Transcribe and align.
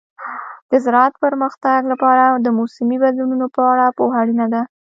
د 0.69 0.71
زراعت 0.83 1.13
پرمختګ 1.23 1.79
لپاره 1.91 2.23
د 2.45 2.47
موسمي 2.59 2.97
بدلونونو 3.03 3.45
په 3.55 3.61
اړه 3.71 3.85
پوهه 3.97 4.15
اړینه 4.21 4.45
ده. 4.53 4.61